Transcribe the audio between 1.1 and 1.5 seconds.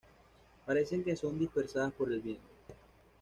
son